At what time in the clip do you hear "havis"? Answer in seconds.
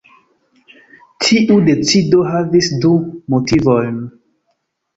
2.31-2.73